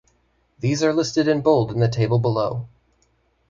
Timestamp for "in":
1.27-1.41, 1.71-1.77